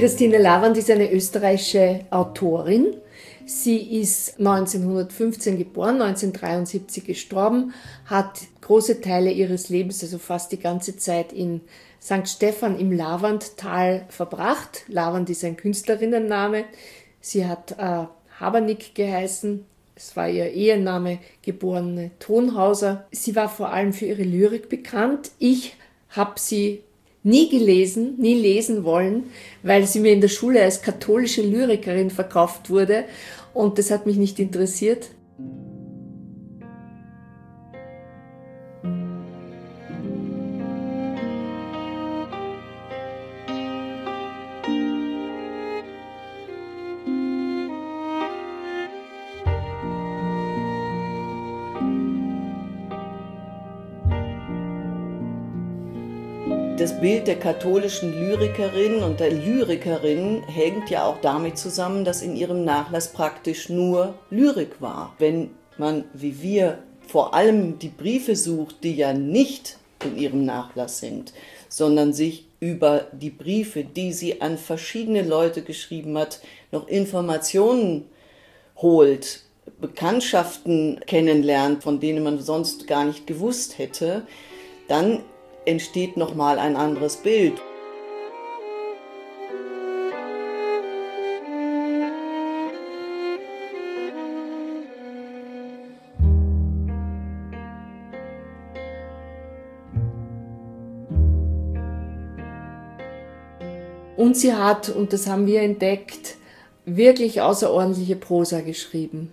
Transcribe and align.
Christine 0.00 0.38
Lavand 0.38 0.78
ist 0.78 0.90
eine 0.90 1.12
österreichische 1.12 2.06
Autorin. 2.08 2.96
Sie 3.44 4.00
ist 4.00 4.38
1915 4.38 5.58
geboren, 5.58 6.00
1973 6.00 7.04
gestorben, 7.04 7.74
hat 8.06 8.40
große 8.62 9.02
Teile 9.02 9.30
ihres 9.30 9.68
Lebens, 9.68 10.02
also 10.02 10.16
fast 10.16 10.52
die 10.52 10.58
ganze 10.58 10.96
Zeit 10.96 11.34
in 11.34 11.60
St. 12.00 12.26
Stephan 12.26 12.78
im 12.78 12.92
Lavandtal 12.92 14.06
verbracht. 14.08 14.84
Lavand 14.88 15.28
ist 15.28 15.44
ein 15.44 15.58
Künstlerinnenname. 15.58 16.64
Sie 17.20 17.44
hat 17.44 17.72
äh, 17.72 18.06
Habernick 18.40 18.94
geheißen. 18.94 19.66
Es 19.94 20.16
war 20.16 20.30
ihr 20.30 20.50
Ehenname, 20.50 21.18
geborene 21.42 22.12
Tonhauser. 22.20 23.06
Sie 23.12 23.36
war 23.36 23.50
vor 23.50 23.70
allem 23.70 23.92
für 23.92 24.06
ihre 24.06 24.22
Lyrik 24.22 24.70
bekannt. 24.70 25.30
Ich 25.38 25.76
habe 26.08 26.40
sie 26.40 26.84
nie 27.22 27.48
gelesen, 27.48 28.14
nie 28.18 28.34
lesen 28.34 28.84
wollen, 28.84 29.24
weil 29.62 29.86
sie 29.86 30.00
mir 30.00 30.12
in 30.12 30.20
der 30.20 30.28
Schule 30.28 30.62
als 30.62 30.82
katholische 30.82 31.42
Lyrikerin 31.42 32.10
verkauft 32.10 32.70
wurde 32.70 33.04
und 33.52 33.78
das 33.78 33.90
hat 33.90 34.06
mich 34.06 34.16
nicht 34.16 34.38
interessiert. 34.38 35.08
Das 56.80 56.98
Bild 56.98 57.26
der 57.26 57.38
katholischen 57.38 58.18
Lyrikerin 58.18 59.02
und 59.02 59.20
der 59.20 59.30
Lyrikerin 59.30 60.42
hängt 60.44 60.88
ja 60.88 61.04
auch 61.04 61.20
damit 61.20 61.58
zusammen, 61.58 62.06
dass 62.06 62.22
in 62.22 62.34
ihrem 62.34 62.64
Nachlass 62.64 63.12
praktisch 63.12 63.68
nur 63.68 64.14
Lyrik 64.30 64.80
war. 64.80 65.14
Wenn 65.18 65.50
man, 65.76 66.04
wie 66.14 66.40
wir, 66.40 66.78
vor 67.06 67.34
allem 67.34 67.78
die 67.78 67.90
Briefe 67.90 68.34
sucht, 68.34 68.76
die 68.82 68.94
ja 68.94 69.12
nicht 69.12 69.76
in 70.02 70.16
ihrem 70.16 70.46
Nachlass 70.46 71.00
sind, 71.00 71.34
sondern 71.68 72.14
sich 72.14 72.46
über 72.60 73.08
die 73.12 73.28
Briefe, 73.28 73.84
die 73.84 74.14
sie 74.14 74.40
an 74.40 74.56
verschiedene 74.56 75.20
Leute 75.20 75.60
geschrieben 75.60 76.16
hat, 76.16 76.40
noch 76.72 76.88
Informationen 76.88 78.06
holt, 78.76 79.42
Bekanntschaften 79.82 81.00
kennenlernt, 81.06 81.82
von 81.82 82.00
denen 82.00 82.24
man 82.24 82.40
sonst 82.40 82.86
gar 82.86 83.04
nicht 83.04 83.26
gewusst 83.26 83.76
hätte, 83.76 84.22
dann 84.88 85.20
entsteht 85.70 86.16
nochmal 86.16 86.58
ein 86.58 86.76
anderes 86.76 87.16
Bild. 87.16 87.54
Und 104.16 104.36
sie 104.36 104.52
hat, 104.52 104.90
und 104.90 105.12
das 105.12 105.26
haben 105.26 105.46
wir 105.46 105.62
entdeckt, 105.62 106.36
wirklich 106.84 107.40
außerordentliche 107.40 108.16
Prosa 108.16 108.60
geschrieben. 108.60 109.32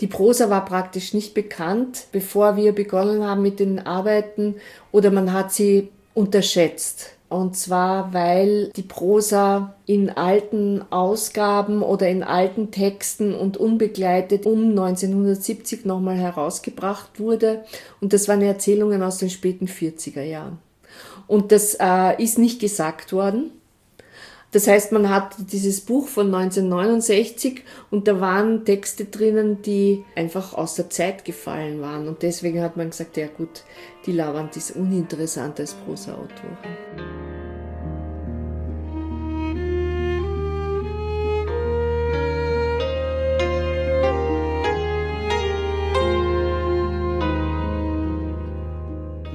Die 0.00 0.06
Prosa 0.06 0.50
war 0.50 0.64
praktisch 0.64 1.14
nicht 1.14 1.34
bekannt, 1.34 2.06
bevor 2.12 2.56
wir 2.56 2.74
begonnen 2.74 3.24
haben 3.24 3.42
mit 3.42 3.60
den 3.60 3.86
Arbeiten 3.86 4.56
oder 4.92 5.10
man 5.10 5.32
hat 5.32 5.52
sie 5.52 5.88
unterschätzt. 6.14 7.16
Und 7.30 7.56
zwar, 7.56 8.12
weil 8.12 8.70
die 8.74 8.82
Prosa 8.82 9.74
in 9.86 10.10
alten 10.10 10.82
Ausgaben 10.90 11.80
oder 11.80 12.08
in 12.08 12.24
alten 12.24 12.72
Texten 12.72 13.36
und 13.36 13.56
unbegleitet 13.56 14.46
um 14.46 14.70
1970 14.70 15.84
nochmal 15.84 16.16
herausgebracht 16.16 17.20
wurde. 17.20 17.64
Und 18.00 18.12
das 18.12 18.26
waren 18.26 18.42
Erzählungen 18.42 19.04
aus 19.04 19.18
den 19.18 19.30
späten 19.30 19.66
40er 19.66 20.22
Jahren. 20.22 20.58
Und 21.28 21.52
das 21.52 21.76
äh, 21.78 22.20
ist 22.20 22.36
nicht 22.36 22.60
gesagt 22.60 23.12
worden. 23.12 23.52
Das 24.52 24.66
heißt, 24.66 24.90
man 24.90 25.08
hat 25.08 25.36
dieses 25.52 25.80
Buch 25.80 26.08
von 26.08 26.34
1969 26.34 27.62
und 27.92 28.08
da 28.08 28.20
waren 28.20 28.64
Texte 28.64 29.04
drinnen, 29.04 29.62
die 29.62 30.04
einfach 30.16 30.54
aus 30.54 30.74
der 30.74 30.90
Zeit 30.90 31.24
gefallen 31.24 31.80
waren. 31.80 32.08
Und 32.08 32.22
deswegen 32.22 32.60
hat 32.60 32.76
man 32.76 32.90
gesagt, 32.90 33.16
ja 33.16 33.28
gut, 33.28 33.62
die 34.06 34.12
Lavand 34.12 34.56
ist 34.56 34.72
uninteressant 34.72 35.60
als 35.60 35.74
Prosa-Autorin. 35.74 36.58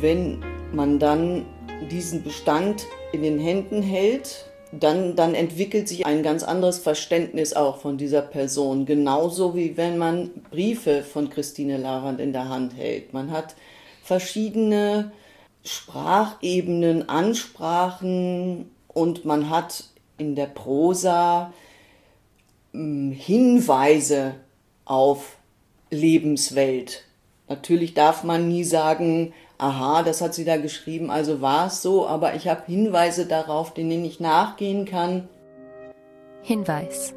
Wenn 0.00 0.44
man 0.74 0.98
dann 0.98 1.46
diesen 1.90 2.22
Bestand 2.22 2.86
in 3.12 3.22
den 3.22 3.38
Händen 3.38 3.80
hält, 3.82 4.44
dann, 4.72 5.16
dann 5.16 5.34
entwickelt 5.34 5.88
sich 5.88 6.06
ein 6.06 6.22
ganz 6.22 6.42
anderes 6.42 6.78
Verständnis 6.78 7.54
auch 7.54 7.78
von 7.78 7.96
dieser 7.96 8.22
Person. 8.22 8.86
Genauso 8.86 9.54
wie 9.54 9.76
wenn 9.76 9.98
man 9.98 10.30
Briefe 10.50 11.02
von 11.02 11.30
Christine 11.30 11.78
Larand 11.78 12.20
in 12.20 12.32
der 12.32 12.48
Hand 12.48 12.76
hält. 12.76 13.12
Man 13.12 13.30
hat 13.30 13.54
verschiedene 14.02 15.12
Sprachebenen, 15.64 17.08
Ansprachen 17.08 18.70
und 18.88 19.24
man 19.24 19.50
hat 19.50 19.84
in 20.16 20.34
der 20.34 20.46
Prosa 20.46 21.52
hm, 22.72 23.12
Hinweise 23.12 24.34
auf 24.84 25.36
Lebenswelt. 25.90 27.04
Natürlich 27.48 27.94
darf 27.94 28.24
man 28.24 28.48
nie 28.48 28.64
sagen, 28.64 29.32
aha, 29.58 30.02
das 30.02 30.20
hat 30.20 30.34
sie 30.34 30.44
da 30.44 30.56
geschrieben, 30.56 31.10
also 31.10 31.40
war 31.40 31.66
es 31.66 31.82
so, 31.82 32.06
aber 32.06 32.34
ich 32.34 32.48
habe 32.48 32.62
Hinweise 32.66 33.26
darauf, 33.26 33.74
denen 33.74 34.04
ich 34.04 34.20
nachgehen 34.20 34.84
kann. 34.86 35.28
Hinweis. 36.42 37.14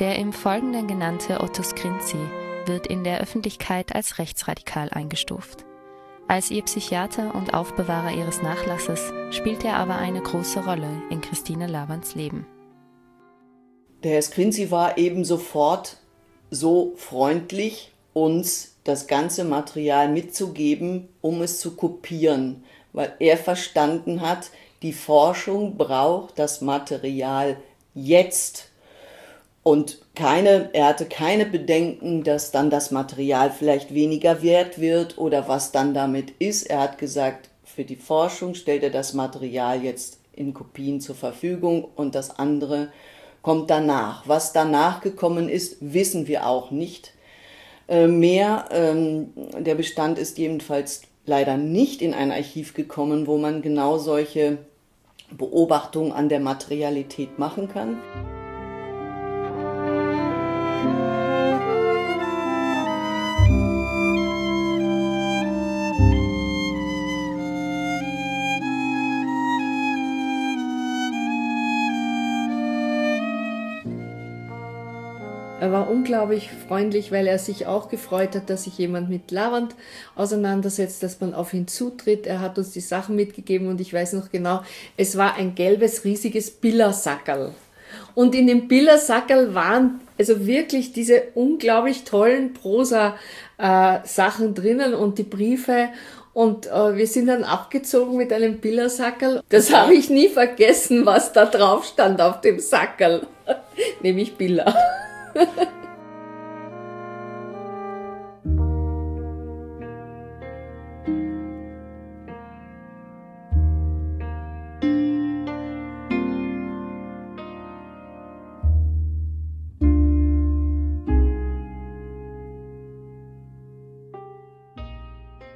Der 0.00 0.16
im 0.18 0.32
Folgenden 0.32 0.88
genannte 0.88 1.40
Otto 1.40 1.62
Skrinzi 1.62 2.18
wird 2.66 2.88
in 2.88 3.04
der 3.04 3.20
Öffentlichkeit 3.20 3.94
als 3.94 4.18
rechtsradikal 4.18 4.88
eingestuft. 4.90 5.64
Als 6.26 6.50
ihr 6.50 6.62
Psychiater 6.62 7.34
und 7.34 7.52
Aufbewahrer 7.52 8.12
ihres 8.12 8.42
Nachlasses 8.42 9.12
spielt 9.30 9.64
er 9.64 9.76
aber 9.76 9.96
eine 9.96 10.22
große 10.22 10.64
Rolle 10.64 11.02
in 11.10 11.20
Christine 11.20 11.66
Lavands 11.66 12.14
Leben. 12.14 12.46
Der 14.02 14.12
Herr 14.12 14.22
Skrinzi 14.22 14.70
war 14.70 14.98
eben 14.98 15.24
sofort 15.24 15.98
so 16.50 16.94
freundlich, 16.96 17.93
uns 18.14 18.76
das 18.84 19.06
ganze 19.06 19.44
Material 19.44 20.08
mitzugeben, 20.08 21.08
um 21.20 21.42
es 21.42 21.60
zu 21.60 21.76
kopieren, 21.76 22.64
weil 22.94 23.12
er 23.18 23.36
verstanden 23.36 24.22
hat, 24.22 24.50
die 24.82 24.92
Forschung 24.92 25.76
braucht 25.76 26.38
das 26.38 26.60
Material 26.60 27.56
jetzt. 27.94 28.70
Und 29.62 29.98
keine, 30.14 30.68
er 30.74 30.86
hatte 30.86 31.06
keine 31.06 31.46
Bedenken, 31.46 32.22
dass 32.22 32.50
dann 32.50 32.68
das 32.68 32.90
Material 32.90 33.50
vielleicht 33.50 33.94
weniger 33.94 34.42
wert 34.42 34.78
wird 34.78 35.16
oder 35.16 35.48
was 35.48 35.72
dann 35.72 35.94
damit 35.94 36.32
ist. 36.38 36.64
Er 36.64 36.80
hat 36.80 36.98
gesagt, 36.98 37.48
für 37.64 37.84
die 37.84 37.96
Forschung 37.96 38.54
stellt 38.54 38.82
er 38.82 38.90
das 38.90 39.14
Material 39.14 39.82
jetzt 39.82 40.18
in 40.34 40.52
Kopien 40.52 41.00
zur 41.00 41.14
Verfügung 41.14 41.88
und 41.96 42.14
das 42.14 42.38
andere 42.38 42.92
kommt 43.40 43.70
danach. 43.70 44.28
Was 44.28 44.52
danach 44.52 45.00
gekommen 45.00 45.48
ist, 45.48 45.78
wissen 45.80 46.26
wir 46.28 46.46
auch 46.46 46.70
nicht. 46.70 47.12
Äh, 47.88 48.06
mehr. 48.06 48.66
Ähm, 48.70 49.32
der 49.58 49.74
Bestand 49.74 50.18
ist 50.18 50.38
jedenfalls 50.38 51.02
leider 51.26 51.56
nicht 51.56 52.02
in 52.02 52.14
ein 52.14 52.30
Archiv 52.30 52.74
gekommen, 52.74 53.26
wo 53.26 53.38
man 53.38 53.62
genau 53.62 53.98
solche 53.98 54.58
Beobachtungen 55.30 56.12
an 56.12 56.28
der 56.28 56.40
Materialität 56.40 57.38
machen 57.38 57.68
kann. 57.68 57.98
Unglaublich 75.94 76.50
freundlich, 76.66 77.12
weil 77.12 77.26
er 77.26 77.38
sich 77.38 77.66
auch 77.66 77.88
gefreut 77.88 78.34
hat, 78.34 78.50
dass 78.50 78.64
sich 78.64 78.76
jemand 78.78 79.08
mit 79.08 79.30
Lavand 79.30 79.74
auseinandersetzt, 80.16 81.02
dass 81.02 81.20
man 81.20 81.34
auf 81.34 81.54
ihn 81.54 81.68
zutritt. 81.68 82.26
Er 82.26 82.40
hat 82.40 82.58
uns 82.58 82.72
die 82.72 82.80
Sachen 82.80 83.14
mitgegeben 83.14 83.68
und 83.68 83.80
ich 83.80 83.94
weiß 83.94 84.14
noch 84.14 84.30
genau, 84.30 84.62
es 84.96 85.16
war 85.16 85.36
ein 85.36 85.54
gelbes, 85.54 86.04
riesiges 86.04 86.50
Billersackerl. 86.50 87.54
Und 88.14 88.34
in 88.34 88.48
dem 88.48 88.66
Billersackerl 88.66 89.54
waren 89.54 90.00
also 90.18 90.46
wirklich 90.46 90.92
diese 90.92 91.22
unglaublich 91.34 92.04
tollen 92.04 92.54
Prosa-Sachen 92.54 94.50
äh, 94.50 94.52
drinnen 94.52 94.94
und 94.94 95.18
die 95.18 95.24
Briefe 95.24 95.90
Und 96.32 96.66
äh, 96.66 96.96
wir 96.96 97.06
sind 97.06 97.28
dann 97.28 97.44
abgezogen 97.44 98.16
mit 98.16 98.32
einem 98.32 98.58
Billersackerl. 98.58 99.42
Das 99.48 99.72
habe 99.72 99.94
ich 99.94 100.10
nie 100.10 100.28
vergessen, 100.28 101.06
was 101.06 101.32
da 101.32 101.46
drauf 101.46 101.84
stand 101.84 102.20
auf 102.20 102.40
dem 102.40 102.58
Sackerl. 102.58 103.26
Nämlich 104.02 104.34
Biller. 104.34 104.74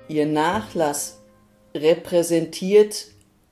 Ihr 0.08 0.24
Nachlass 0.26 1.18
repräsentiert 1.74 3.08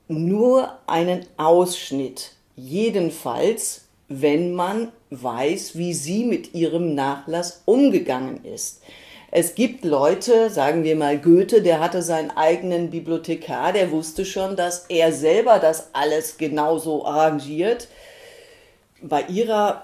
nur 0.07 0.71
einen 0.87 1.25
Ausschnitt, 1.37 2.31
jedenfalls 2.55 3.83
wenn 4.09 4.53
man 4.53 4.91
weiß, 5.09 5.77
wie 5.77 5.93
sie 5.93 6.23
mit 6.23 6.53
ihrem 6.53 6.95
Nachlass 6.95 7.61
umgegangen 7.65 8.43
ist. 8.45 8.81
Es 9.29 9.53
gibt 9.53 9.83
Leute, 9.83 10.49
sagen 10.49 10.83
wir 10.83 10.95
mal 10.95 11.19
Goethe, 11.19 11.61
der 11.61 11.81
hatte 11.81 12.01
seinen 12.01 12.31
eigenen 12.31 12.89
Bibliothekar, 12.89 13.73
der 13.73 13.91
wusste 13.91 14.23
schon, 14.25 14.55
dass 14.55 14.85
er 14.87 15.11
selber 15.11 15.59
das 15.59 15.89
alles 15.93 16.37
genauso 16.37 17.05
arrangiert. 17.05 17.89
Bei 19.01 19.23
ihrer 19.23 19.83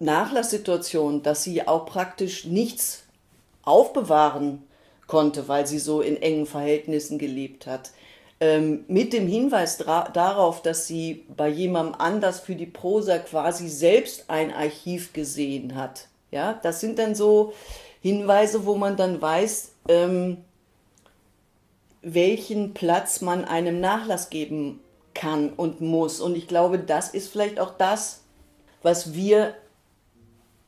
Nachlasssituation, 0.00 1.22
dass 1.22 1.44
sie 1.44 1.66
auch 1.66 1.86
praktisch 1.86 2.44
nichts 2.44 3.04
aufbewahren 3.62 4.64
konnte, 5.06 5.48
weil 5.48 5.66
sie 5.66 5.78
so 5.78 6.00
in 6.00 6.20
engen 6.20 6.46
Verhältnissen 6.46 7.18
gelebt 7.18 7.66
hat. 7.66 7.92
Ähm, 8.40 8.84
mit 8.88 9.12
dem 9.12 9.28
Hinweis 9.28 9.78
darauf, 9.78 10.62
dass 10.62 10.86
sie 10.86 11.24
bei 11.36 11.48
jemandem 11.48 11.94
anders 11.98 12.40
für 12.40 12.56
die 12.56 12.66
Prosa 12.66 13.18
quasi 13.18 13.68
selbst 13.68 14.24
ein 14.28 14.52
Archiv 14.52 15.12
gesehen 15.12 15.76
hat. 15.76 16.08
Ja, 16.30 16.58
das 16.62 16.80
sind 16.80 16.98
dann 16.98 17.14
so 17.14 17.52
Hinweise, 18.00 18.66
wo 18.66 18.74
man 18.74 18.96
dann 18.96 19.22
weiß, 19.22 19.72
ähm, 19.88 20.38
welchen 22.02 22.74
Platz 22.74 23.20
man 23.20 23.44
einem 23.44 23.80
Nachlass 23.80 24.30
geben 24.30 24.80
kann 25.14 25.50
und 25.50 25.80
muss. 25.80 26.20
Und 26.20 26.36
ich 26.36 26.48
glaube, 26.48 26.78
das 26.78 27.10
ist 27.10 27.28
vielleicht 27.28 27.60
auch 27.60 27.78
das, 27.78 28.22
was 28.82 29.14
wir 29.14 29.54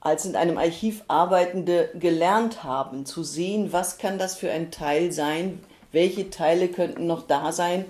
als 0.06 0.25
in 0.25 0.37
einem 0.37 0.56
Archiv 0.56 1.03
Arbeitende 1.08 1.91
gelernt 1.94 2.62
haben, 2.62 3.06
zu 3.06 3.25
sehen, 3.25 3.73
was 3.73 3.99
kann 3.99 4.19
das 4.19 4.37
für 4.37 4.53
ein 4.53 4.70
Teil 4.70 5.11
sein, 5.11 5.58
welche 5.91 6.31
Teile 6.31 6.69
könnten 6.69 7.08
noch 7.08 7.26
da 7.26 7.50
sein. 7.50 7.87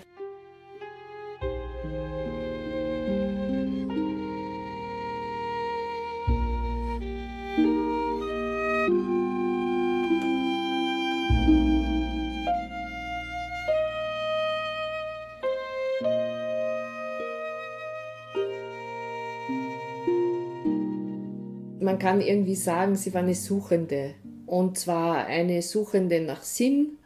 Man 21.86 22.00
kann 22.00 22.20
irgendwie 22.20 22.56
sagen, 22.56 22.96
sie 22.96 23.14
war 23.14 23.22
eine 23.22 23.36
Suchende. 23.36 24.14
Und 24.44 24.76
zwar 24.76 25.26
eine 25.26 25.62
Suchende 25.62 26.20
nach 26.20 26.42
Sinn, 26.42 26.98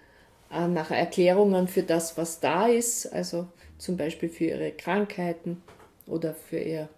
äh, 0.51 0.67
nach 0.67 0.91
Erklärungen 0.91 1.69
für 1.69 1.83
das, 1.83 2.17
was 2.17 2.41
da 2.41 2.67
ist, 2.67 3.07
also 3.13 3.47
zum 3.77 3.99
Beispiel 3.99 4.31
für 4.31 4.47
ihre 4.47 4.73
Krankheiten 4.73 5.63
oder 6.07 6.33
für 6.33 6.59
ihr, 6.59 6.89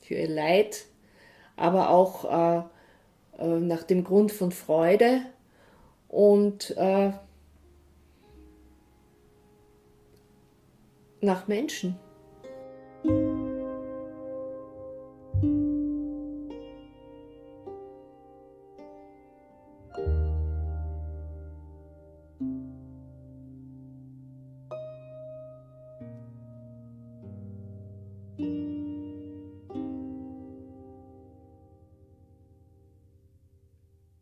für 0.00 0.14
ihr 0.14 0.28
Leid, 0.28 0.84
aber 1.56 1.90
auch 1.90 2.24
äh, 2.24 3.42
äh 3.42 3.60
nach 3.60 3.82
dem 3.82 4.04
Grund 4.04 4.30
von 4.30 4.52
Freude 4.52 5.22
und 6.08 6.76
äh, 6.76 7.10
nach 11.20 11.48
Menschen. 11.48 11.96